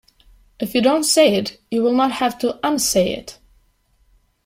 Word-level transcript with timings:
If 0.59 0.73
you 0.73 0.81
don't 0.81 1.03
say 1.03 1.35
it 1.35 1.59
you 1.69 1.83
will 1.83 1.93
not 1.93 2.13
have 2.13 2.39
to 2.39 2.59
unsay 2.67 3.13
it. 3.13 3.37